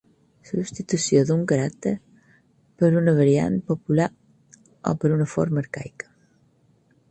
Substitució 0.51 1.19
d'un 1.29 1.43
caràcter 1.51 1.91
per 2.81 2.89
una 3.03 3.15
variant 3.21 3.61
popular 3.69 4.09
o 4.93 4.97
per 5.05 5.15
una 5.21 5.31
forma 5.37 5.65
arcaica. 5.67 6.13